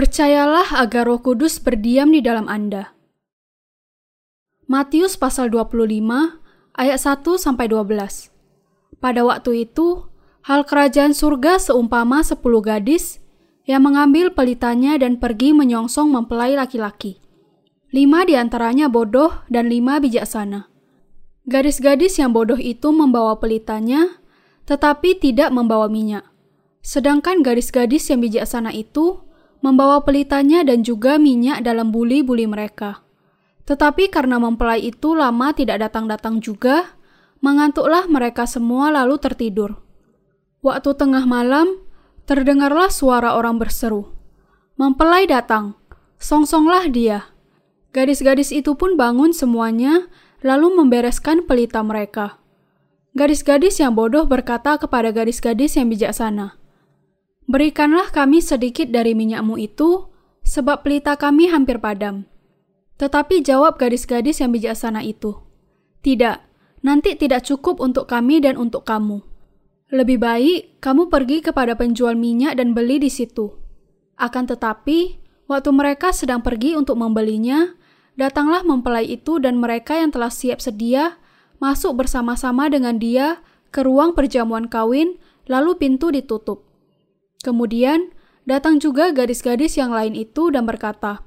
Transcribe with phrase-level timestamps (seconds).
[0.00, 2.96] Percayalah agar Roh Kudus berdiam di dalam Anda.
[4.64, 6.40] Matius pasal 25
[6.72, 8.32] ayat 1 sampai 12.
[8.96, 10.08] Pada waktu itu,
[10.48, 13.20] hal kerajaan surga seumpama sepuluh gadis
[13.68, 17.20] yang mengambil pelitanya dan pergi menyongsong mempelai laki-laki.
[17.92, 20.72] Lima di antaranya bodoh dan lima bijaksana.
[21.44, 24.16] Gadis-gadis yang bodoh itu membawa pelitanya,
[24.64, 26.24] tetapi tidak membawa minyak.
[26.80, 29.28] Sedangkan gadis-gadis yang bijaksana itu
[29.60, 33.04] membawa pelitanya dan juga minyak dalam buli-buli mereka.
[33.68, 36.96] Tetapi karena mempelai itu lama tidak datang-datang juga,
[37.40, 39.80] mengantuklah mereka semua lalu tertidur.
[40.60, 41.80] Waktu tengah malam,
[42.28, 44.12] terdengarlah suara orang berseru.
[44.76, 45.76] Mempelai datang,
[46.20, 47.32] songsonglah dia.
[47.96, 50.08] Gadis-gadis itu pun bangun semuanya,
[50.44, 52.40] lalu membereskan pelita mereka.
[53.16, 56.59] Gadis-gadis yang bodoh berkata kepada gadis-gadis yang bijaksana,
[57.50, 60.06] Berikanlah kami sedikit dari minyakmu itu,
[60.46, 62.30] sebab pelita kami hampir padam.
[62.94, 65.34] Tetapi jawab gadis-gadis yang bijaksana itu,
[65.98, 66.38] Tidak,
[66.86, 69.26] nanti tidak cukup untuk kami dan untuk kamu.
[69.90, 73.50] Lebih baik kamu pergi kepada penjual minyak dan beli di situ.
[74.14, 75.18] Akan tetapi,
[75.50, 77.74] waktu mereka sedang pergi untuk membelinya,
[78.14, 81.18] datanglah mempelai itu dan mereka yang telah siap sedia
[81.58, 83.42] masuk bersama-sama dengan dia
[83.74, 85.18] ke ruang perjamuan kawin,
[85.50, 86.69] lalu pintu ditutup.
[87.40, 88.12] Kemudian
[88.44, 91.24] datang juga gadis-gadis yang lain itu dan berkata,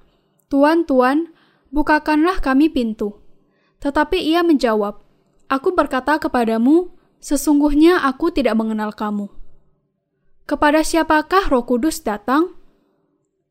[0.49, 1.33] Tuan, Tuan,
[1.73, 3.17] bukakanlah kami pintu.
[3.81, 5.01] Tetapi ia menjawab,
[5.51, 9.29] Aku berkata kepadamu, sesungguhnya aku tidak mengenal kamu.
[10.49, 12.57] Kepada siapakah roh kudus datang?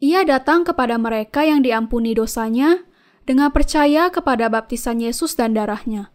[0.02, 2.82] Ia datang kepada mereka yang diampuni dosanya
[3.22, 6.10] dengan percaya kepada baptisan Yesus dan darahnya.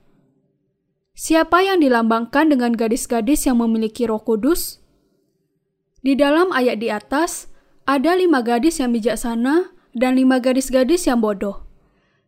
[1.17, 4.83] Siapa yang dilambangkan dengan gadis-gadis yang memiliki roh kudus?
[6.05, 7.49] Di dalam ayat di atas,
[7.89, 11.65] ada lima gadis yang bijaksana dan lima gadis-gadis yang bodoh.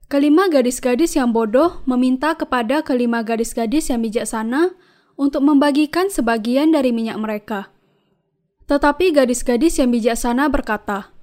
[0.10, 4.74] Kelima gadis-gadis yang bodoh meminta kepada kelima gadis-gadis yang bijaksana
[5.14, 7.70] untuk membagikan sebagian dari minyak mereka.
[8.66, 11.14] Tetapi gadis-gadis yang bijaksana berkata,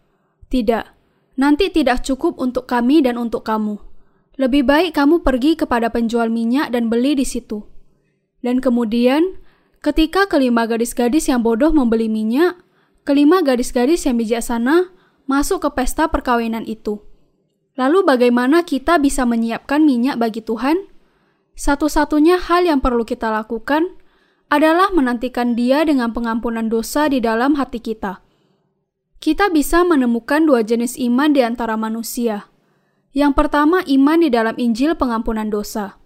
[0.46, 0.84] "Tidak,
[1.34, 3.82] nanti tidak cukup untuk kami dan untuk kamu.
[4.38, 7.66] Lebih baik kamu pergi kepada penjual minyak dan beli di situ."
[8.38, 9.42] Dan kemudian
[9.84, 12.58] Ketika kelima gadis-gadis yang bodoh membeli minyak,
[13.06, 14.90] kelima gadis-gadis yang bijaksana
[15.30, 17.02] masuk ke pesta perkawinan itu.
[17.76, 20.88] Lalu bagaimana kita bisa menyiapkan minyak bagi Tuhan?
[21.56, 24.00] Satu-satunya hal yang perlu kita lakukan
[24.48, 28.22] adalah menantikan Dia dengan pengampunan dosa di dalam hati kita.
[29.16, 32.52] Kita bisa menemukan dua jenis iman di antara manusia.
[33.16, 35.96] Yang pertama, iman di dalam Injil pengampunan dosa.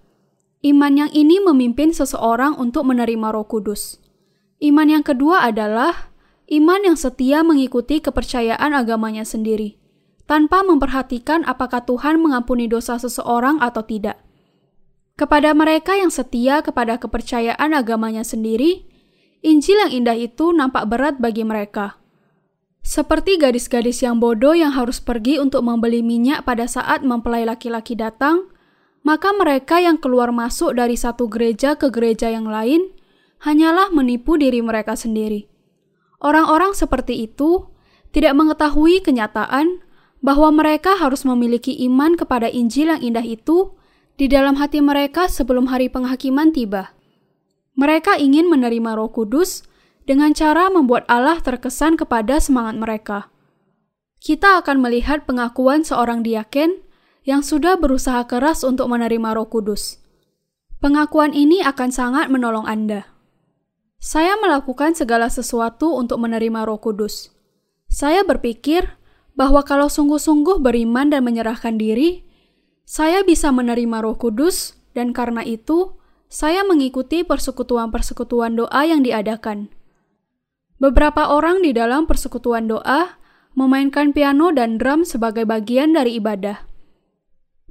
[0.60, 3.96] Iman yang ini memimpin seseorang untuk menerima Roh Kudus.
[4.60, 6.12] Iman yang kedua adalah
[6.52, 9.80] iman yang setia mengikuti kepercayaan agamanya sendiri,
[10.28, 14.20] tanpa memperhatikan apakah Tuhan mengampuni dosa seseorang atau tidak.
[15.16, 18.84] Kepada mereka yang setia kepada kepercayaan agamanya sendiri,
[19.40, 21.96] Injil yang indah itu nampak berat bagi mereka.
[22.84, 28.52] Seperti gadis-gadis yang bodoh yang harus pergi untuk membeli minyak pada saat mempelai laki-laki datang,
[29.00, 32.92] maka mereka yang keluar masuk dari satu gereja ke gereja yang lain
[33.40, 35.48] hanyalah menipu diri mereka sendiri.
[36.20, 37.72] Orang-orang seperti itu
[38.12, 39.80] tidak mengetahui kenyataan
[40.20, 43.72] bahwa mereka harus memiliki iman kepada Injil yang indah itu
[44.20, 46.92] di dalam hati mereka sebelum hari penghakiman tiba.
[47.80, 49.64] Mereka ingin menerima Roh Kudus
[50.04, 53.18] dengan cara membuat Allah terkesan kepada semangat mereka.
[54.20, 56.84] Kita akan melihat pengakuan seorang diaken
[57.30, 60.02] yang sudah berusaha keras untuk menerima Roh Kudus.
[60.82, 63.06] Pengakuan ini akan sangat menolong Anda.
[64.02, 67.30] Saya melakukan segala sesuatu untuk menerima Roh Kudus.
[67.86, 68.98] Saya berpikir
[69.38, 72.26] bahwa kalau sungguh-sungguh beriman dan menyerahkan diri,
[72.82, 75.94] saya bisa menerima Roh Kudus, dan karena itu
[76.26, 79.70] saya mengikuti persekutuan-persekutuan doa yang diadakan.
[80.82, 83.20] Beberapa orang di dalam persekutuan doa
[83.54, 86.69] memainkan piano dan drum sebagai bagian dari ibadah.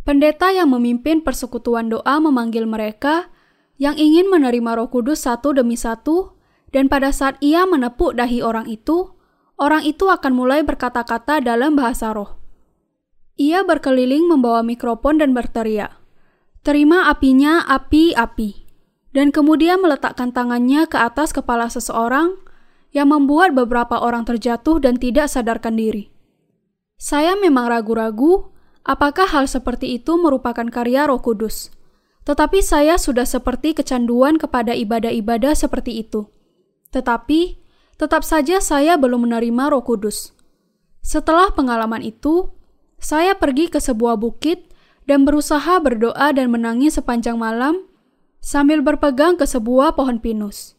[0.10, 3.30] Pendeta yang memimpin persekutuan doa memanggil mereka
[3.78, 6.34] yang ingin menerima Roh Kudus satu demi satu,
[6.74, 9.14] dan pada saat ia menepuk dahi orang itu,
[9.62, 12.42] orang itu akan mulai berkata-kata dalam bahasa roh.
[13.38, 15.94] Ia berkeliling membawa mikrofon dan berteriak,
[16.66, 18.66] "Terima apinya, api, api!"
[19.14, 22.34] Dan kemudian meletakkan tangannya ke atas kepala seseorang
[22.90, 26.10] yang membuat beberapa orang terjatuh dan tidak sadarkan diri.
[26.98, 28.58] Saya memang ragu-ragu
[28.90, 31.70] apakah hal seperti itu merupakan karya Roh Kudus.
[32.26, 36.26] Tetapi saya sudah seperti kecanduan kepada ibadah-ibadah seperti itu.
[36.90, 37.62] Tetapi
[38.02, 40.34] tetap saja saya belum menerima Roh Kudus.
[41.06, 42.50] Setelah pengalaman itu,
[42.98, 44.74] saya pergi ke sebuah bukit
[45.06, 47.86] dan berusaha berdoa dan menangis sepanjang malam
[48.42, 50.76] sambil berpegang ke sebuah pohon pinus.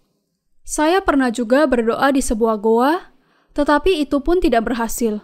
[0.66, 3.10] Saya pernah juga berdoa di sebuah goa,
[3.56, 5.18] tetapi itu pun tidak berhasil.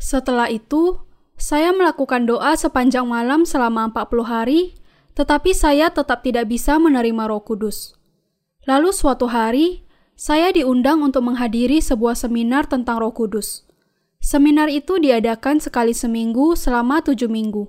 [0.00, 1.05] Setelah itu,
[1.36, 4.60] saya melakukan doa sepanjang malam selama 40 hari,
[5.12, 7.96] tetapi saya tetap tidak bisa menerima Roh Kudus.
[8.64, 9.84] Lalu suatu hari,
[10.16, 13.68] saya diundang untuk menghadiri sebuah seminar tentang Roh Kudus.
[14.16, 17.68] Seminar itu diadakan sekali seminggu selama tujuh minggu.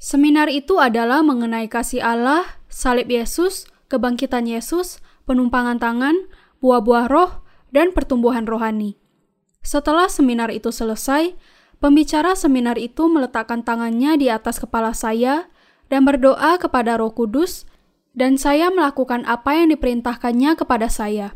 [0.00, 6.16] Seminar itu adalah mengenai kasih Allah, salib Yesus, kebangkitan Yesus, penumpangan tangan,
[6.64, 8.96] buah-buah roh, dan pertumbuhan rohani.
[9.60, 11.36] Setelah seminar itu selesai,
[11.80, 15.48] pembicara seminar itu meletakkan tangannya di atas kepala saya
[15.90, 17.66] dan berdoa kepada Roh Kudus,
[18.14, 21.34] dan saya melakukan apa yang diperintahkannya kepada saya.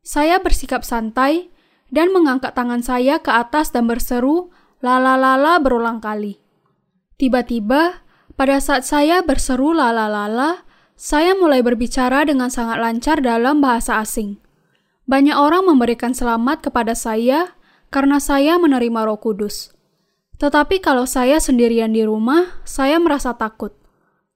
[0.00, 1.52] Saya bersikap santai
[1.92, 4.48] dan mengangkat tangan saya ke atas dan berseru
[4.80, 6.40] "lala-lala" berulang kali.
[7.20, 8.02] Tiba-tiba,
[8.32, 10.64] pada saat saya berseru "lala-lala",
[10.96, 14.40] saya mulai berbicara dengan sangat lancar dalam bahasa asing.
[15.04, 17.58] Banyak orang memberikan selamat kepada saya
[17.92, 19.76] karena saya menerima Roh Kudus.
[20.40, 23.76] Tetapi kalau saya sendirian di rumah, saya merasa takut.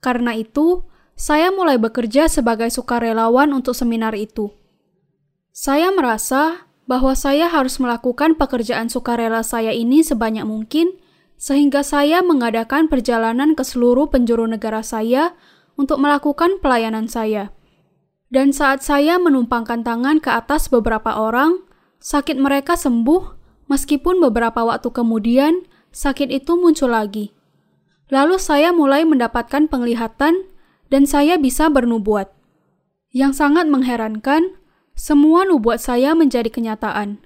[0.05, 0.85] Karena itu,
[1.17, 4.53] saya mulai bekerja sebagai sukarelawan untuk seminar itu.
[5.57, 10.95] Saya merasa bahwa saya harus melakukan pekerjaan sukarela saya ini sebanyak mungkin,
[11.41, 15.35] sehingga saya mengadakan perjalanan ke seluruh penjuru negara saya
[15.75, 17.51] untuk melakukan pelayanan saya.
[18.29, 21.65] Dan saat saya menumpangkan tangan ke atas beberapa orang,
[21.99, 23.36] sakit mereka sembuh,
[23.67, 27.35] meskipun beberapa waktu kemudian sakit itu muncul lagi.
[28.11, 30.47] Lalu saya mulai mendapatkan penglihatan
[30.87, 32.31] dan saya bisa bernubuat.
[33.11, 34.55] Yang sangat mengherankan,
[34.95, 37.19] semua nubuat saya menjadi kenyataan.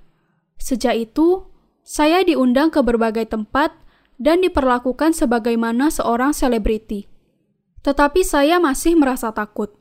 [0.57, 1.45] Sejak itu,
[1.85, 3.77] saya diundang ke berbagai tempat
[4.21, 7.09] dan diperlakukan sebagaimana seorang selebriti.
[7.81, 9.73] Tetapi saya masih merasa takut.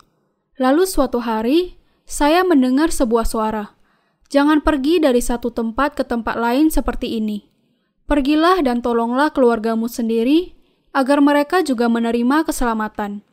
[0.60, 3.79] Lalu suatu hari, saya mendengar sebuah suara.
[4.30, 7.50] Jangan pergi dari satu tempat ke tempat lain seperti ini.
[8.06, 10.54] Pergilah dan tolonglah keluargamu sendiri,
[10.94, 13.26] agar mereka juga menerima keselamatan.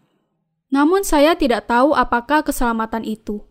[0.72, 3.44] Namun saya tidak tahu apakah keselamatan itu.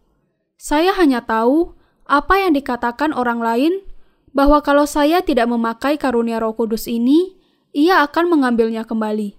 [0.57, 1.74] Saya hanya tahu
[2.06, 3.74] apa yang dikatakan orang lain,
[4.36, 7.39] bahwa kalau saya tidak memakai karunia roh kudus ini,
[7.74, 9.38] ia akan mengambilnya kembali.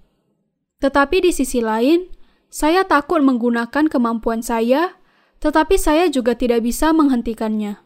[0.82, 2.10] Tetapi di sisi lain,
[2.50, 4.98] saya takut menggunakan kemampuan saya,
[5.38, 7.85] tetapi saya juga tidak bisa menghentikannya.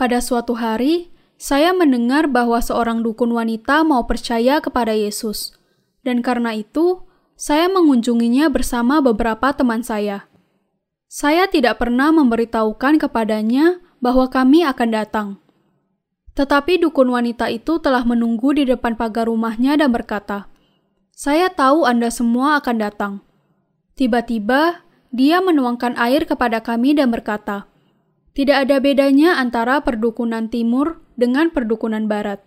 [0.00, 5.52] Pada suatu hari, saya mendengar bahwa seorang dukun wanita mau percaya kepada Yesus,
[6.00, 7.04] dan karena itu
[7.36, 10.24] saya mengunjunginya bersama beberapa teman saya.
[11.04, 15.28] Saya tidak pernah memberitahukan kepadanya bahwa kami akan datang.
[16.32, 20.48] Tetapi dukun wanita itu telah menunggu di depan pagar rumahnya dan berkata,
[21.12, 23.12] "Saya tahu Anda semua akan datang."
[24.00, 24.80] Tiba-tiba,
[25.12, 27.68] dia menuangkan air kepada kami dan berkata,
[28.34, 32.42] "Tidak ada bedanya antara perdukunan timur dengan perdukunan barat."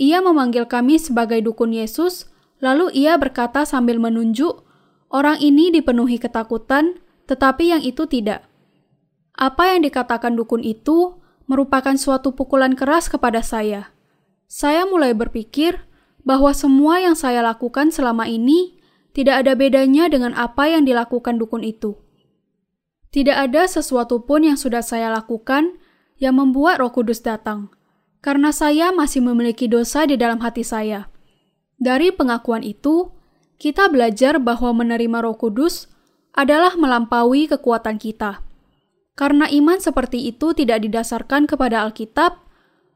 [0.00, 2.30] Ia memanggil kami sebagai dukun Yesus,
[2.62, 4.64] lalu ia berkata sambil menunjuk,
[5.12, 8.48] "Orang ini dipenuhi ketakutan, tetapi yang itu tidak."
[9.36, 13.90] Apa yang dikatakan dukun itu merupakan suatu pukulan keras kepada saya.
[14.46, 15.82] Saya mulai berpikir
[16.22, 18.78] bahwa semua yang saya lakukan selama ini
[19.10, 21.98] tidak ada bedanya dengan apa yang dilakukan dukun itu.
[23.10, 25.82] Tidak ada sesuatu pun yang sudah saya lakukan
[26.22, 27.74] yang membuat Roh Kudus datang,
[28.22, 31.10] karena saya masih memiliki dosa di dalam hati saya.
[31.80, 33.10] Dari pengakuan itu,
[33.58, 35.90] kita belajar bahwa menerima Roh Kudus
[36.36, 38.46] adalah melampaui kekuatan kita.
[39.18, 42.38] Karena iman seperti itu tidak didasarkan kepada Alkitab,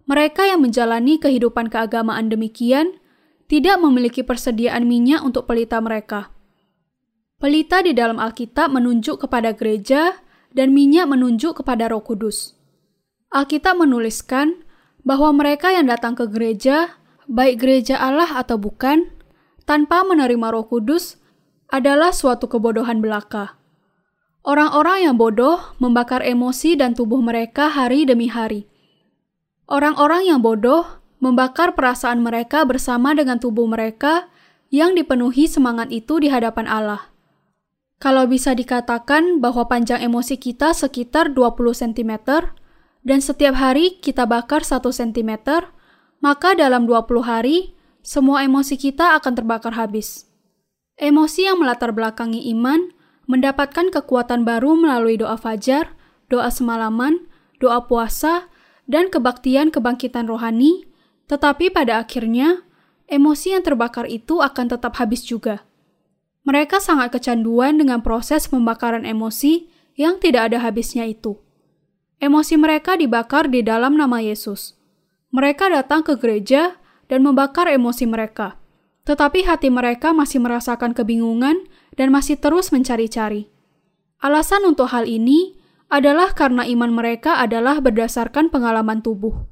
[0.04, 3.00] mereka yang menjalani kehidupan keagamaan demikian
[3.48, 6.33] tidak memiliki persediaan minyak untuk pelita mereka.
[7.44, 10.16] Pelita di dalam Alkitab menunjuk kepada gereja
[10.56, 12.56] dan minyak menunjuk kepada Roh Kudus.
[13.36, 14.64] Alkitab menuliskan
[15.04, 16.96] bahwa mereka yang datang ke gereja,
[17.28, 19.12] baik gereja Allah atau bukan,
[19.68, 21.20] tanpa menerima Roh Kudus
[21.68, 23.60] adalah suatu kebodohan belaka.
[24.40, 28.64] Orang-orang yang bodoh membakar emosi dan tubuh mereka hari demi hari.
[29.68, 34.32] Orang-orang yang bodoh membakar perasaan mereka bersama dengan tubuh mereka
[34.72, 37.12] yang dipenuhi semangat itu di hadapan Allah.
[38.04, 42.12] Kalau bisa dikatakan bahwa panjang emosi kita sekitar 20 cm
[43.00, 45.48] dan setiap hari kita bakar 1 cm,
[46.20, 47.72] maka dalam 20 hari
[48.04, 50.28] semua emosi kita akan terbakar habis.
[51.00, 52.92] Emosi yang melatar belakangi iman
[53.24, 55.96] mendapatkan kekuatan baru melalui doa fajar,
[56.28, 57.24] doa semalaman,
[57.56, 58.52] doa puasa,
[58.84, 60.84] dan kebaktian kebangkitan rohani,
[61.24, 62.68] tetapi pada akhirnya
[63.08, 65.64] emosi yang terbakar itu akan tetap habis juga.
[66.44, 71.40] Mereka sangat kecanduan dengan proses pembakaran emosi yang tidak ada habisnya itu.
[72.20, 74.76] Emosi mereka dibakar di dalam nama Yesus.
[75.32, 78.60] Mereka datang ke gereja dan membakar emosi mereka,
[79.08, 81.64] tetapi hati mereka masih merasakan kebingungan
[81.96, 83.48] dan masih terus mencari-cari.
[84.20, 85.58] Alasan untuk hal ini
[85.92, 89.44] adalah karena iman mereka adalah berdasarkan pengalaman tubuh.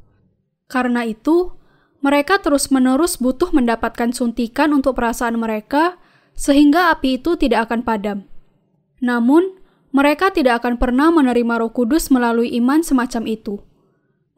[0.69, 1.53] Karena itu,
[2.01, 6.01] mereka terus-menerus butuh mendapatkan suntikan untuk perasaan mereka,
[6.37, 8.19] sehingga api itu tidak akan padam.
[9.03, 9.59] Namun,
[9.93, 13.61] mereka tidak akan pernah menerima Roh Kudus melalui iman semacam itu.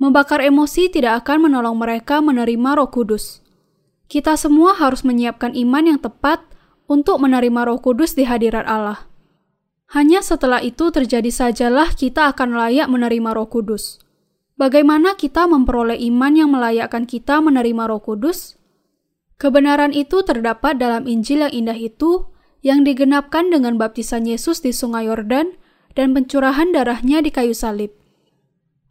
[0.02, 3.38] Membakar emosi tidak akan menolong mereka menerima Roh Kudus.
[4.10, 6.42] Kita semua harus menyiapkan iman yang tepat
[6.90, 9.06] untuk menerima Roh Kudus di hadirat Allah.
[9.94, 14.02] Hanya setelah itu terjadi sajalah kita akan layak menerima Roh Kudus.
[14.58, 18.58] Bagaimana kita memperoleh iman yang melayakkan kita menerima Roh Kudus?
[19.36, 22.30] Kebenaran itu terdapat dalam Injil yang indah itu
[22.64, 25.58] yang digenapkan dengan baptisan Yesus di Sungai Yordan
[25.98, 27.92] dan pencurahan darahnya di kayu salib.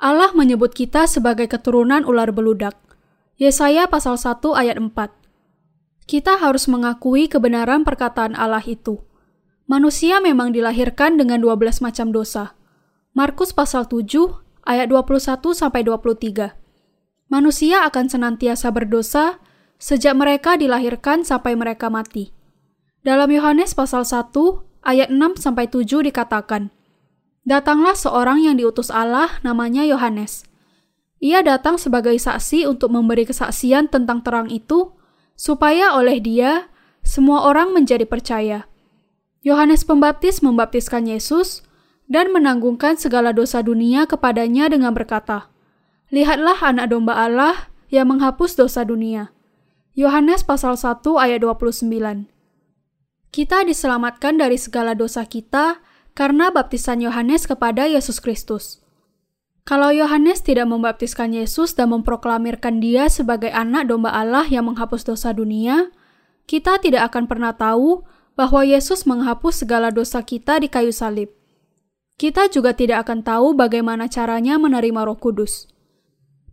[0.04, 2.76] Allah menyebut kita sebagai keturunan ular beludak.
[3.40, 4.92] Yesaya pasal 1 ayat 4.
[6.04, 9.00] Kita harus mengakui kebenaran perkataan Allah itu.
[9.64, 12.54] Manusia memang dilahirkan dengan 12 macam dosa.
[13.16, 16.52] Markus pasal 7 ayat 21 sampai 23.
[17.32, 19.40] Manusia akan senantiasa berdosa
[19.84, 22.32] sejak mereka dilahirkan sampai mereka mati.
[23.04, 24.32] Dalam Yohanes pasal 1
[24.88, 26.72] ayat 6 sampai 7 dikatakan,
[27.44, 30.48] Datanglah seorang yang diutus Allah namanya Yohanes.
[31.20, 34.96] Ia datang sebagai saksi untuk memberi kesaksian tentang terang itu,
[35.36, 36.72] supaya oleh dia
[37.04, 38.72] semua orang menjadi percaya.
[39.44, 41.68] Yohanes Pembaptis membaptiskan Yesus,
[42.08, 45.52] dan menanggungkan segala dosa dunia kepadanya dengan berkata,
[46.08, 49.36] Lihatlah anak domba Allah yang menghapus dosa dunia.
[49.94, 51.86] Yohanes pasal 1 ayat 29
[53.30, 55.82] Kita diselamatkan dari segala dosa kita
[56.18, 58.82] karena baptisan Yohanes kepada Yesus Kristus.
[59.64, 65.32] Kalau Yohanes tidak membaptiskan Yesus dan memproklamirkan dia sebagai anak domba Allah yang menghapus dosa
[65.32, 65.94] dunia,
[66.50, 71.32] kita tidak akan pernah tahu bahwa Yesus menghapus segala dosa kita di kayu salib
[72.24, 75.68] kita juga tidak akan tahu bagaimana caranya menerima Roh Kudus.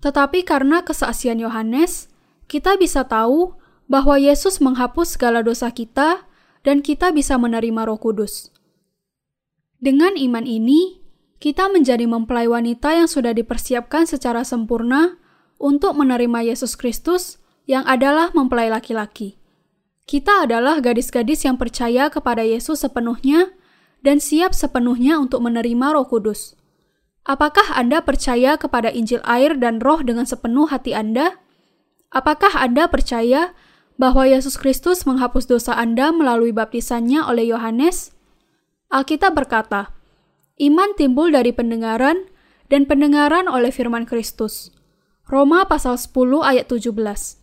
[0.02, 2.09] Tetapi karena kesaksian Yohanes,
[2.50, 3.54] kita bisa tahu
[3.86, 6.26] bahwa Yesus menghapus segala dosa kita
[6.66, 8.50] dan kita bisa menerima Roh Kudus.
[9.78, 10.98] Dengan iman ini,
[11.38, 15.14] kita menjadi mempelai wanita yang sudah dipersiapkan secara sempurna
[15.62, 17.38] untuk menerima Yesus Kristus
[17.70, 19.38] yang adalah mempelai laki-laki.
[20.04, 23.54] Kita adalah gadis-gadis yang percaya kepada Yesus sepenuhnya
[24.02, 26.58] dan siap sepenuhnya untuk menerima Roh Kudus.
[27.22, 31.38] Apakah Anda percaya kepada Injil air dan Roh dengan sepenuh hati Anda?
[32.10, 33.54] Apakah Anda percaya
[33.94, 38.10] bahwa Yesus Kristus menghapus dosa Anda melalui baptisannya oleh Yohanes?
[38.90, 39.94] Alkitab berkata,
[40.58, 42.26] "Iman timbul dari pendengaran,
[42.66, 44.74] dan pendengaran oleh firman Kristus."
[45.30, 47.38] Roma pasal 10 ayat 17.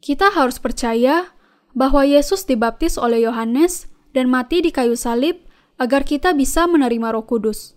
[0.00, 1.36] Kita harus percaya
[1.76, 5.44] bahwa Yesus dibaptis oleh Yohanes dan mati di kayu salib
[5.76, 7.76] agar kita bisa menerima Roh Kudus.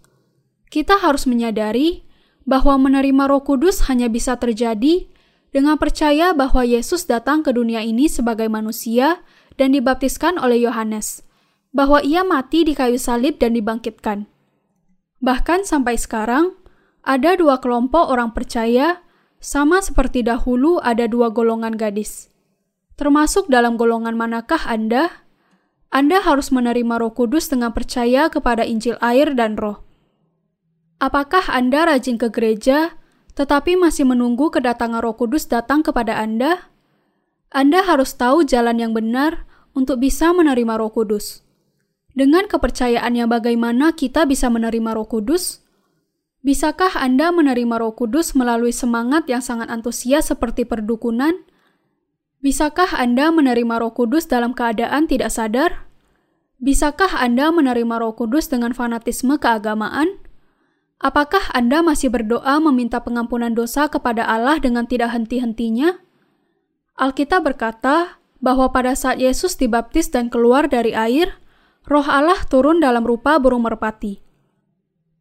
[0.72, 2.08] Kita harus menyadari
[2.48, 5.12] bahwa menerima Roh Kudus hanya bisa terjadi
[5.56, 9.24] dengan percaya bahwa Yesus datang ke dunia ini sebagai manusia
[9.56, 11.24] dan dibaptiskan oleh Yohanes,
[11.72, 14.28] bahwa ia mati di kayu salib dan dibangkitkan.
[15.24, 16.60] Bahkan sampai sekarang,
[17.08, 19.00] ada dua kelompok orang percaya,
[19.40, 22.28] sama seperti dahulu ada dua golongan gadis.
[23.00, 25.24] Termasuk dalam golongan manakah Anda?
[25.88, 29.80] Anda harus menerima Roh Kudus dengan percaya kepada Injil air dan Roh.
[31.00, 33.00] Apakah Anda rajin ke gereja,
[33.36, 36.72] tetapi masih menunggu kedatangan Roh Kudus datang kepada Anda?
[37.52, 39.44] Anda harus tahu jalan yang benar
[39.76, 41.44] untuk bisa menerima Roh Kudus.
[42.16, 45.60] Dengan kepercayaan yang bagaimana kita bisa menerima Roh Kudus?
[46.48, 51.44] Bisakah Anda menerima Roh Kudus melalui semangat yang sangat antusias seperti perdukunan?
[52.40, 55.92] Bisakah Anda menerima Roh Kudus dalam keadaan tidak sadar?
[56.56, 60.25] Bisakah Anda menerima Roh Kudus dengan fanatisme keagamaan?
[61.06, 66.02] Apakah Anda masih berdoa meminta pengampunan dosa kepada Allah dengan tidak henti-hentinya?
[66.98, 71.38] Alkitab berkata bahwa pada saat Yesus dibaptis dan keluar dari air,
[71.86, 74.18] Roh Allah turun dalam rupa burung merpati.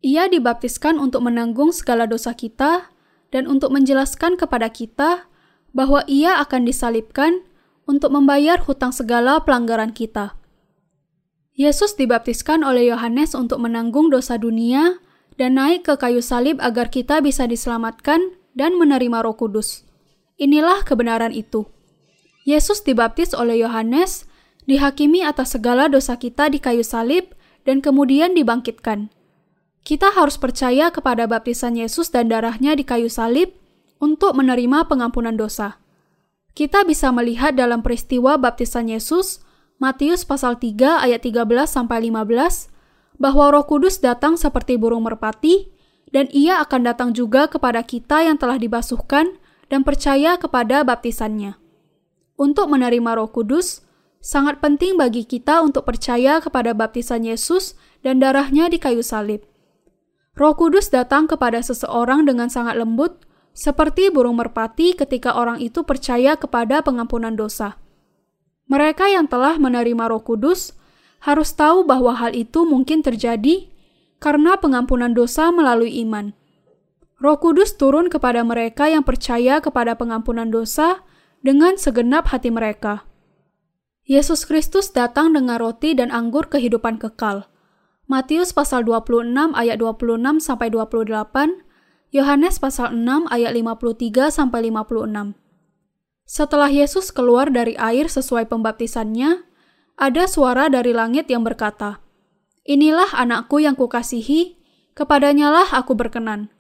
[0.00, 2.88] Ia dibaptiskan untuk menanggung segala dosa kita
[3.28, 5.28] dan untuk menjelaskan kepada kita
[5.76, 7.44] bahwa ia akan disalibkan
[7.84, 10.32] untuk membayar hutang segala pelanggaran kita.
[11.52, 17.18] Yesus dibaptiskan oleh Yohanes untuk menanggung dosa dunia dan naik ke kayu salib agar kita
[17.18, 19.82] bisa diselamatkan dan menerima Roh Kudus.
[20.38, 21.66] Inilah kebenaran itu.
[22.44, 24.28] Yesus dibaptis oleh Yohanes,
[24.68, 27.32] dihakimi atas segala dosa kita di kayu salib,
[27.64, 29.08] dan kemudian dibangkitkan.
[29.84, 33.52] Kita harus percaya kepada baptisan Yesus dan darahnya di kayu salib
[34.00, 35.80] untuk menerima pengampunan dosa.
[36.54, 39.42] Kita bisa melihat dalam peristiwa baptisan Yesus,
[39.82, 42.73] Matius pasal 3 ayat 13 sampai 15,
[43.18, 45.70] bahwa Roh Kudus datang seperti burung merpati
[46.10, 49.34] dan ia akan datang juga kepada kita yang telah dibasuhkan
[49.66, 51.58] dan percaya kepada baptisannya.
[52.34, 53.86] Untuk menerima Roh Kudus,
[54.18, 59.46] sangat penting bagi kita untuk percaya kepada baptisan Yesus dan darahnya di kayu salib.
[60.34, 63.22] Roh Kudus datang kepada seseorang dengan sangat lembut,
[63.54, 67.78] seperti burung merpati ketika orang itu percaya kepada pengampunan dosa.
[68.66, 70.74] Mereka yang telah menerima Roh Kudus
[71.24, 73.72] harus tahu bahwa hal itu mungkin terjadi
[74.20, 76.36] karena pengampunan dosa melalui iman.
[77.16, 81.00] Roh Kudus turun kepada mereka yang percaya kepada pengampunan dosa
[81.40, 83.08] dengan segenap hati mereka.
[84.04, 87.48] Yesus Kristus datang dengan roti dan anggur kehidupan kekal.
[88.04, 91.64] Matius pasal 26 ayat 26 sampai 28
[92.12, 95.34] Yohanes pasal 6 ayat 53 sampai 56.
[96.28, 99.53] Setelah Yesus keluar dari air sesuai pembaptisannya,
[99.94, 102.02] ada suara dari langit yang berkata,
[102.66, 104.58] Inilah anakku yang kukasihi,
[104.98, 106.50] kepadanyalah aku berkenan.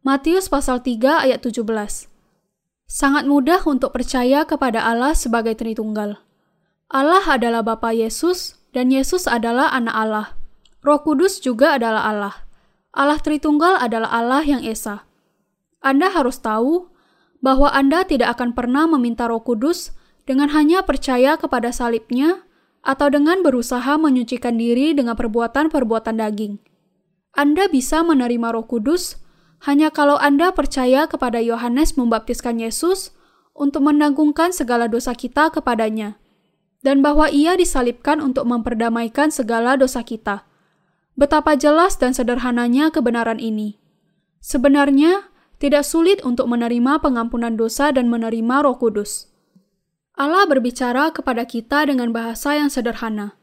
[0.00, 1.66] Matius pasal 3 ayat 17.
[2.88, 6.18] Sangat mudah untuk percaya kepada Allah sebagai Tritunggal.
[6.88, 10.26] Allah adalah Bapa Yesus dan Yesus adalah anak Allah.
[10.80, 12.34] Roh Kudus juga adalah Allah.
[12.96, 15.04] Allah Tritunggal adalah Allah yang Esa.
[15.84, 16.90] Anda harus tahu
[17.44, 19.92] bahwa Anda tidak akan pernah meminta Roh Kudus
[20.24, 22.42] dengan hanya percaya kepada salibnya
[22.80, 26.60] atau dengan berusaha menyucikan diri dengan perbuatan-perbuatan daging.
[27.36, 29.20] Anda bisa menerima Roh Kudus
[29.68, 33.12] hanya kalau Anda percaya kepada Yohanes membaptiskan Yesus
[33.52, 36.16] untuk menanggungkan segala dosa kita kepadanya,
[36.80, 40.48] dan bahwa ia disalibkan untuk memperdamaikan segala dosa kita.
[41.12, 43.76] Betapa jelas dan sederhananya kebenaran ini.
[44.40, 45.28] Sebenarnya,
[45.60, 49.29] tidak sulit untuk menerima pengampunan dosa dan menerima Roh Kudus.
[50.20, 53.40] Allah berbicara kepada kita dengan bahasa yang sederhana.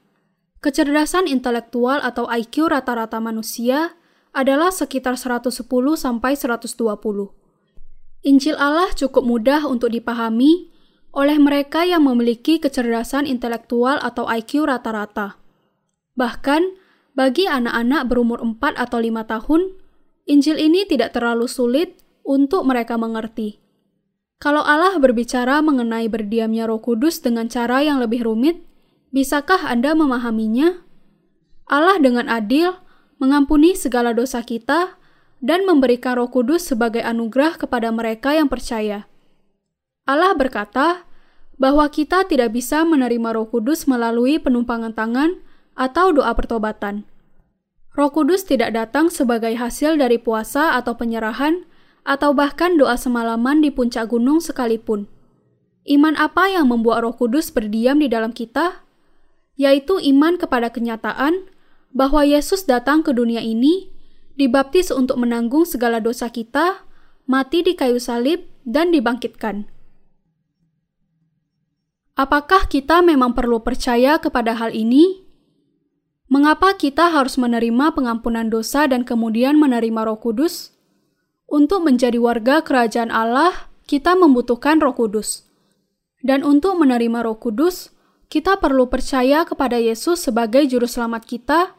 [0.61, 3.97] Kecerdasan intelektual atau IQ rata-rata manusia
[4.29, 5.49] adalah sekitar 110
[5.97, 6.69] sampai 120.
[8.29, 10.69] Injil Allah cukup mudah untuk dipahami
[11.17, 15.41] oleh mereka yang memiliki kecerdasan intelektual atau IQ rata-rata.
[16.13, 16.61] Bahkan,
[17.17, 19.61] bagi anak-anak berumur 4 atau 5 tahun,
[20.29, 23.66] Injil ini tidak terlalu sulit untuk mereka mengerti.
[24.37, 28.61] Kalau Allah berbicara mengenai berdiamnya Roh Kudus dengan cara yang lebih rumit,
[29.09, 30.85] bisakah Anda memahaminya?
[31.65, 32.77] Allah dengan adil
[33.17, 34.95] mengampuni segala dosa kita
[35.41, 39.09] dan memberikan Roh Kudus sebagai anugerah kepada mereka yang percaya.
[40.07, 41.03] Allah berkata
[41.59, 45.41] bahwa kita tidak bisa menerima Roh Kudus melalui penumpangan tangan
[45.75, 47.03] atau doa pertobatan.
[47.97, 51.66] Roh Kudus tidak datang sebagai hasil dari puasa atau penyerahan,
[52.07, 55.11] atau bahkan doa semalaman di puncak gunung sekalipun.
[55.83, 58.87] Iman apa yang membuat Roh Kudus berdiam di dalam kita?
[59.59, 61.51] Yaitu iman kepada kenyataan
[61.91, 63.91] bahwa Yesus datang ke dunia ini,
[64.39, 66.87] dibaptis untuk menanggung segala dosa kita,
[67.27, 69.67] mati di kayu salib, dan dibangkitkan.
[72.17, 75.27] Apakah kita memang perlu percaya kepada hal ini?
[76.27, 80.76] Mengapa kita harus menerima pengampunan dosa dan kemudian menerima Roh Kudus?
[81.47, 85.47] Untuk menjadi warga kerajaan Allah, kita membutuhkan Roh Kudus.
[86.19, 87.95] Dan untuk menerima Roh Kudus,
[88.27, 91.71] kita perlu percaya kepada Yesus sebagai juru selamat kita,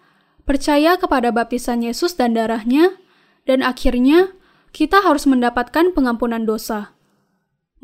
[0.48, 2.96] percaya kepada baptisan Yesus dan darahnya,
[3.44, 4.32] dan akhirnya
[4.72, 6.96] kita harus mendapatkan pengampunan dosa.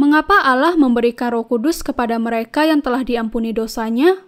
[0.00, 4.24] Mengapa Allah memberikan Roh Kudus kepada mereka yang telah diampuni dosanya?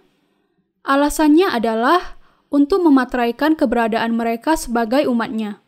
[0.85, 2.21] Alasannya adalah
[2.53, 5.59] untuk memateraikan keberadaan mereka sebagai umatnya.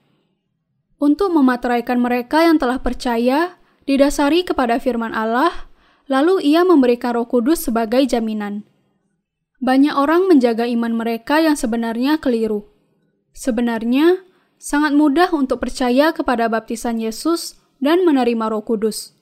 [1.00, 3.56] Untuk memateraikan mereka yang telah percaya,
[3.88, 5.72] didasari kepada firman Allah,
[6.12, 8.68] lalu ia memberikan roh kudus sebagai jaminan.
[9.64, 12.68] Banyak orang menjaga iman mereka yang sebenarnya keliru.
[13.32, 14.24] Sebenarnya,
[14.60, 19.16] sangat mudah untuk percaya kepada baptisan Yesus dan menerima roh kudus.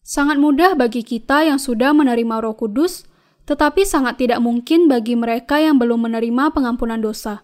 [0.00, 3.10] Sangat mudah bagi kita yang sudah menerima roh kudus
[3.50, 7.42] tetapi sangat tidak mungkin bagi mereka yang belum menerima pengampunan dosa.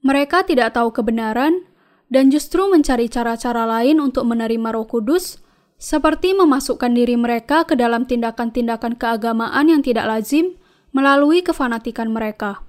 [0.00, 1.68] Mereka tidak tahu kebenaran
[2.06, 5.42] dan justru mencari cara-cara lain untuk menerima Roh Kudus,
[5.76, 10.56] seperti memasukkan diri mereka ke dalam tindakan-tindakan keagamaan yang tidak lazim
[10.94, 12.64] melalui kefanatikan mereka.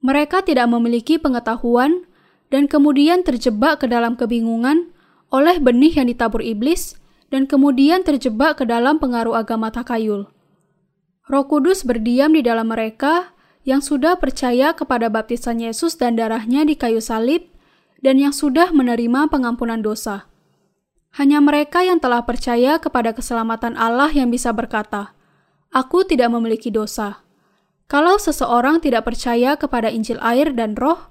[0.00, 2.06] Mereka tidak memiliki pengetahuan
[2.48, 4.94] dan kemudian terjebak ke dalam kebingungan
[5.34, 6.96] oleh benih yang ditabur iblis
[7.30, 10.30] dan kemudian terjebak ke dalam pengaruh agama takayul.
[11.30, 16.74] Roh Kudus berdiam di dalam mereka yang sudah percaya kepada baptisan Yesus dan darahnya di
[16.74, 17.46] kayu salib
[18.00, 20.28] dan yang sudah menerima pengampunan dosa.
[21.16, 25.12] Hanya mereka yang telah percaya kepada keselamatan Allah yang bisa berkata,
[25.70, 27.22] Aku tidak memiliki dosa.
[27.90, 31.10] Kalau seseorang tidak percaya kepada Injil air dan roh,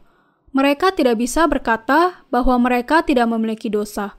[0.55, 4.15] mereka tidak bisa berkata bahwa mereka tidak memiliki dosa.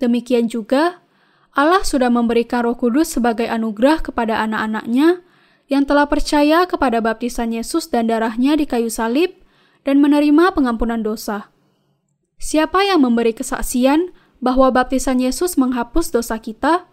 [0.00, 1.04] Demikian juga,
[1.52, 5.20] Allah sudah memberikan Roh Kudus sebagai anugerah kepada anak-anaknya
[5.68, 9.36] yang telah percaya kepada baptisan Yesus dan darahnya di kayu salib
[9.84, 11.51] dan menerima pengampunan dosa.
[12.42, 14.10] Siapa yang memberi kesaksian
[14.42, 16.90] bahwa baptisan Yesus menghapus dosa kita?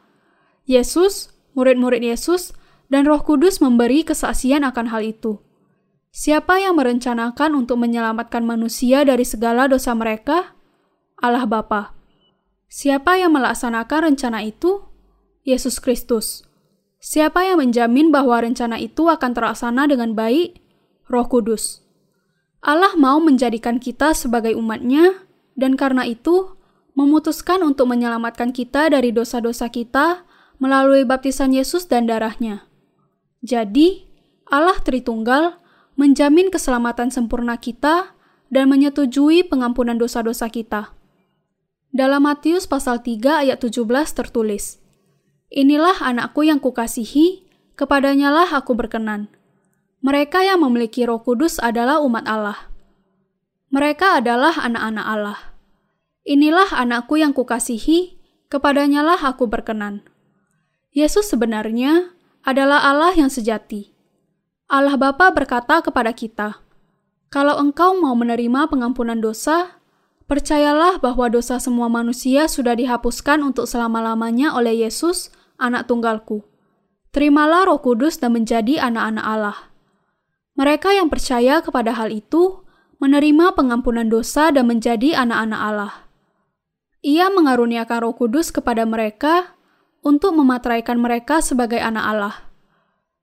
[0.69, 2.53] Yesus, murid-murid Yesus,
[2.93, 5.41] dan Roh Kudus memberi kesaksian akan hal itu.
[6.13, 10.53] Siapa yang merencanakan untuk menyelamatkan manusia dari segala dosa mereka?
[11.17, 11.97] Allah Bapa.
[12.69, 14.85] Siapa yang melaksanakan rencana itu?
[15.41, 16.45] Yesus Kristus.
[17.01, 20.62] Siapa yang menjamin bahwa rencana itu akan terlaksana dengan baik?
[21.09, 21.81] Roh Kudus.
[22.62, 25.28] Allah mau menjadikan kita sebagai umatnya,
[25.59, 26.55] dan karena itu
[26.95, 30.23] memutuskan untuk menyelamatkan kita dari dosa-dosa kita
[30.57, 32.67] melalui baptisan Yesus dan darahnya.
[33.43, 34.07] Jadi,
[34.47, 35.59] Allah Tritunggal
[35.99, 38.15] menjamin keselamatan sempurna kita
[38.47, 40.95] dan menyetujui pengampunan dosa-dosa kita.
[41.91, 43.83] Dalam Matius pasal 3 ayat 17
[44.15, 44.79] tertulis,
[45.49, 49.33] Inilah anakku yang kukasihi, kepadanyalah aku berkenan.
[50.05, 52.69] Mereka yang memiliki roh kudus adalah umat Allah.
[53.73, 55.48] Mereka adalah anak-anak Allah.
[56.27, 58.19] Inilah anakku yang kukasihi,
[58.51, 60.03] kepadanyalah aku berkenan.
[60.91, 63.93] Yesus sebenarnya adalah Allah yang sejati.
[64.69, 66.62] Allah Bapa berkata kepada kita,
[67.34, 69.79] "Kalau engkau mau menerima pengampunan dosa,
[70.29, 76.45] Percayalah bahwa dosa semua manusia sudah dihapuskan untuk selama-lamanya oleh Yesus, anak tunggalku.
[77.10, 79.58] Terimalah roh kudus dan menjadi anak-anak Allah.
[80.53, 82.62] Mereka yang percaya kepada hal itu
[83.01, 85.93] menerima pengampunan dosa dan menjadi anak-anak Allah.
[86.99, 89.55] Ia mengaruniakan roh kudus kepada mereka
[90.03, 92.35] untuk mematraikan mereka sebagai anak Allah.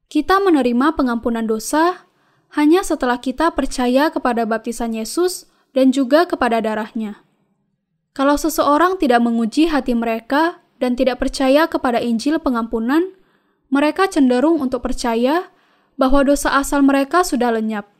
[0.08, 2.08] Kita menerima pengampunan dosa
[2.56, 5.44] hanya setelah kita percaya kepada baptisan Yesus
[5.76, 7.20] dan juga kepada darahnya.
[8.16, 13.12] Kalau seseorang tidak menguji hati mereka dan tidak percaya kepada Injil pengampunan,
[13.68, 15.52] mereka cenderung untuk percaya
[16.00, 17.92] bahwa dosa asal mereka sudah lenyap.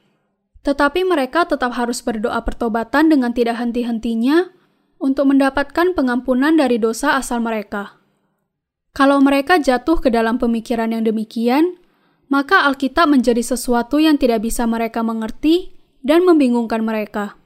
[0.65, 4.56] Tetapi mereka tetap harus berdoa pertobatan dengan tidak henti-hentinya
[4.97, 8.01] untuk mendapatkan pengampunan dari dosa asal mereka.
[8.97, 11.77] Kalau mereka jatuh ke dalam pemikiran yang demikian,
[12.33, 17.37] maka Alkitab menjadi sesuatu yang tidak bisa mereka mengerti dan membingungkan mereka.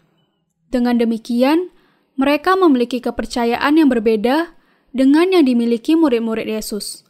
[0.70, 1.74] Dengan demikian,
[2.14, 4.54] mereka memiliki kepercayaan yang berbeda
[4.94, 7.02] dengan yang dimiliki murid-murid Yesus.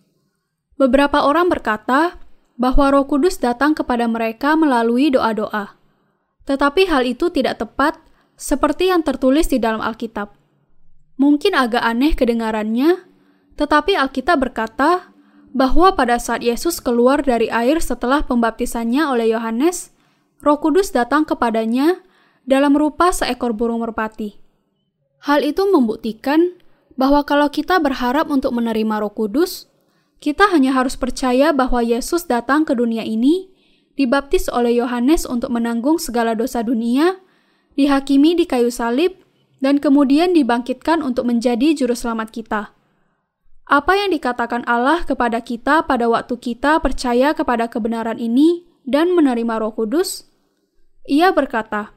[0.81, 2.17] Beberapa orang berkata
[2.57, 5.77] bahwa Roh Kudus datang kepada mereka melalui doa-doa,
[6.49, 8.01] tetapi hal itu tidak tepat
[8.41, 10.33] seperti yang tertulis di dalam Alkitab.
[11.21, 13.05] Mungkin agak aneh kedengarannya,
[13.61, 15.13] tetapi Alkitab berkata
[15.53, 19.93] bahwa pada saat Yesus keluar dari air setelah pembaptisannya oleh Yohanes,
[20.41, 22.01] Roh Kudus datang kepadanya
[22.49, 24.41] dalam rupa seekor burung merpati.
[25.21, 26.57] Hal itu membuktikan
[26.97, 29.69] bahwa kalau kita berharap untuk menerima Roh Kudus,
[30.25, 33.53] kita hanya harus percaya bahwa Yesus datang ke dunia ini,
[34.01, 37.21] dibaptis oleh Yohanes untuk menanggung segala dosa dunia,
[37.81, 39.17] dihakimi di kayu salib,
[39.65, 42.63] dan kemudian dibangkitkan untuk menjadi juru selamat kita.
[43.65, 49.63] Apa yang dikatakan Allah kepada kita pada waktu kita percaya kepada kebenaran ini dan menerima
[49.63, 50.29] Roh Kudus?
[51.09, 51.97] Ia berkata,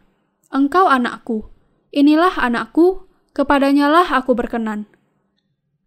[0.53, 1.51] Engkau anakku,
[1.91, 4.85] inilah anakku, kepadanyalah aku berkenan.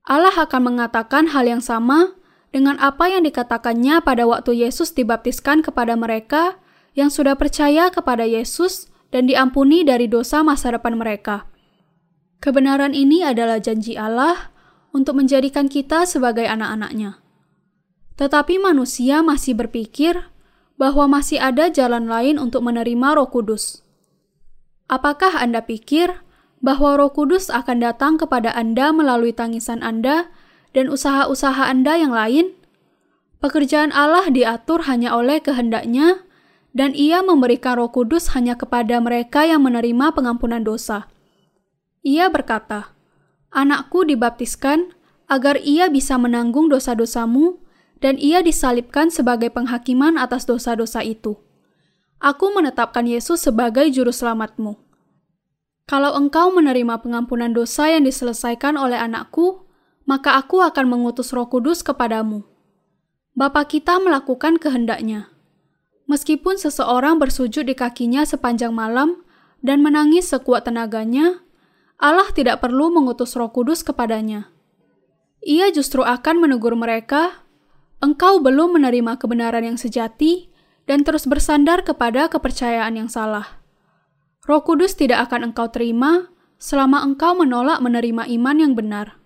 [0.03, 2.19] Allah akan mengatakan hal yang sama
[2.51, 6.59] dengan apa yang dikatakannya pada waktu Yesus dibaptiskan kepada mereka
[6.99, 11.47] yang sudah percaya kepada Yesus dan diampuni dari dosa masa depan mereka.
[12.43, 14.53] Kebenaran ini adalah janji Allah
[14.93, 17.21] untuk menjadikan kita sebagai anak-anaknya.
[18.17, 20.33] Tetapi manusia masih berpikir
[20.81, 23.85] bahwa masih ada jalan lain untuk menerima Roh Kudus.
[24.89, 26.23] Apakah Anda pikir
[26.61, 30.29] bahwa Roh Kudus akan datang kepada Anda melalui tangisan Anda
[30.73, 32.57] dan usaha-usaha Anda yang lain?
[33.41, 36.25] Pekerjaan Allah diatur hanya oleh kehendaknya,
[36.77, 41.09] dan Ia memberikan Roh Kudus hanya kepada mereka yang menerima pengampunan dosa.
[42.05, 42.93] Ia berkata,
[43.49, 44.93] "Anakku dibaptiskan
[45.25, 47.65] agar ia bisa menanggung dosa-dosamu,
[48.05, 51.41] dan ia disalibkan sebagai penghakiman atas dosa-dosa itu."
[52.21, 54.77] Aku menetapkan Yesus sebagai juru selamatmu.
[55.89, 59.65] Kalau engkau menerima pengampunan dosa yang diselesaikan oleh anakku,
[60.05, 62.45] maka aku akan mengutus roh kudus kepadamu.
[63.33, 65.36] Bapa kita melakukan kehendaknya.
[66.07, 69.27] Meskipun seseorang bersujud di kakinya sepanjang malam
[69.63, 71.43] dan menangis sekuat tenaganya,
[71.99, 74.51] Allah tidak perlu mengutus roh kudus kepadanya.
[75.43, 77.43] Ia justru akan menegur mereka,
[77.99, 80.51] engkau belum menerima kebenaran yang sejati
[80.87, 83.59] dan terus bersandar kepada kepercayaan yang salah.
[84.47, 89.19] Roh Kudus tidak akan engkau terima selama engkau menolak menerima iman yang benar.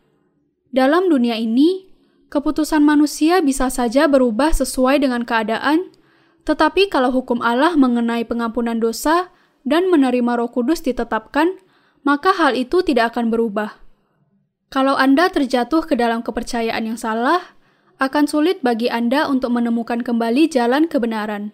[0.72, 1.92] Dalam dunia ini,
[2.32, 5.92] keputusan manusia bisa saja berubah sesuai dengan keadaan,
[6.48, 9.28] tetapi kalau hukum Allah mengenai pengampunan dosa
[9.66, 11.60] dan menerima Roh Kudus ditetapkan,
[12.06, 13.76] maka hal itu tidak akan berubah.
[14.70, 17.58] Kalau Anda terjatuh ke dalam kepercayaan yang salah,
[18.00, 21.52] akan sulit bagi Anda untuk menemukan kembali jalan kebenaran.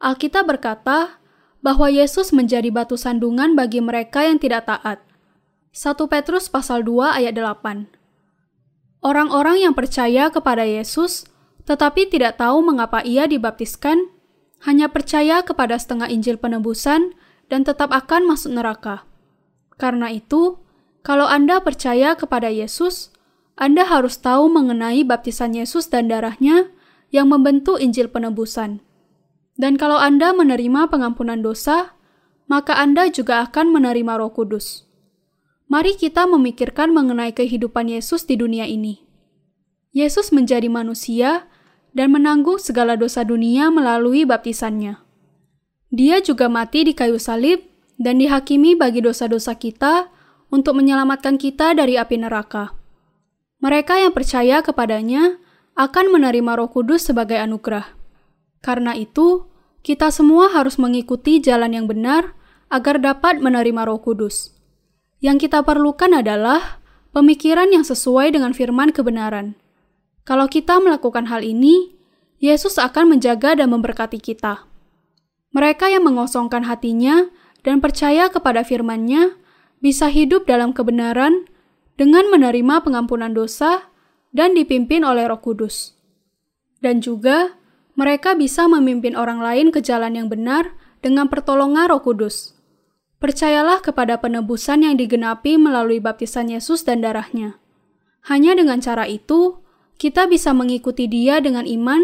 [0.00, 1.18] Alkitab berkata,
[1.58, 5.02] bahwa Yesus menjadi batu sandungan bagi mereka yang tidak taat.
[5.74, 7.90] 1 Petrus pasal 2 ayat 8.
[9.02, 11.26] Orang-orang yang percaya kepada Yesus
[11.68, 14.08] tetapi tidak tahu mengapa ia dibaptiskan,
[14.64, 17.12] hanya percaya kepada setengah Injil penebusan
[17.52, 19.04] dan tetap akan masuk neraka.
[19.76, 20.56] Karena itu,
[21.04, 23.12] kalau Anda percaya kepada Yesus,
[23.60, 26.72] Anda harus tahu mengenai baptisan Yesus dan darahnya
[27.12, 28.80] yang membentuk Injil penebusan.
[29.60, 31.92] Dan kalau Anda menerima pengampunan dosa,
[32.48, 34.88] maka Anda juga akan menerima Roh Kudus.
[35.68, 39.04] Mari kita memikirkan mengenai kehidupan Yesus di dunia ini.
[39.92, 41.44] Yesus menjadi manusia
[41.98, 45.02] dan menanggung segala dosa dunia melalui baptisannya.
[45.90, 47.66] Dia juga mati di kayu salib
[47.98, 50.06] dan dihakimi bagi dosa-dosa kita
[50.54, 52.70] untuk menyelamatkan kita dari api neraka.
[53.58, 55.42] Mereka yang percaya kepadanya
[55.74, 57.90] akan menerima Roh Kudus sebagai anugerah.
[58.62, 59.50] Karena itu,
[59.82, 62.38] kita semua harus mengikuti jalan yang benar
[62.70, 64.54] agar dapat menerima Roh Kudus.
[65.18, 66.78] Yang kita perlukan adalah
[67.10, 69.58] pemikiran yang sesuai dengan firman kebenaran.
[70.28, 71.96] Kalau kita melakukan hal ini,
[72.36, 74.68] Yesus akan menjaga dan memberkati kita.
[75.56, 77.32] Mereka yang mengosongkan hatinya
[77.64, 79.40] dan percaya kepada firman-Nya
[79.80, 81.48] bisa hidup dalam kebenaran
[81.96, 83.88] dengan menerima pengampunan dosa
[84.36, 85.96] dan dipimpin oleh Roh Kudus.
[86.84, 87.56] Dan juga
[87.96, 92.52] mereka bisa memimpin orang lain ke jalan yang benar dengan pertolongan Roh Kudus.
[93.16, 97.56] Percayalah kepada penebusan yang digenapi melalui baptisan Yesus dan darahnya.
[98.28, 99.64] Hanya dengan cara itu,
[99.98, 102.00] kita bisa mengikuti dia dengan iman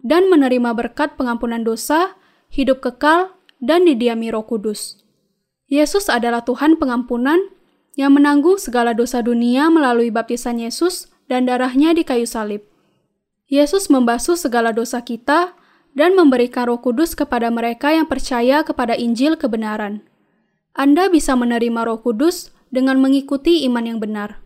[0.00, 2.16] dan menerima berkat pengampunan dosa,
[2.48, 5.04] hidup kekal, dan didiami roh kudus.
[5.68, 7.40] Yesus adalah Tuhan pengampunan
[7.96, 12.64] yang menanggung segala dosa dunia melalui baptisan Yesus dan darahnya di kayu salib.
[13.48, 15.56] Yesus membasuh segala dosa kita
[15.94, 20.02] dan memberikan Roh Kudus kepada mereka yang percaya kepada Injil kebenaran.
[20.74, 24.43] Anda bisa menerima Roh Kudus dengan mengikuti iman yang benar.